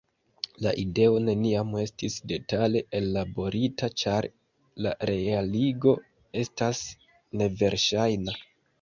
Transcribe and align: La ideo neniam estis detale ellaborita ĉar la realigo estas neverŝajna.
La 0.65 0.71
ideo 0.83 1.19
neniam 1.25 1.75
estis 1.81 2.15
detale 2.31 2.81
ellaborita 3.01 3.91
ĉar 4.05 4.29
la 4.87 4.97
realigo 5.13 5.97
estas 6.47 6.85
neverŝajna. 7.45 8.41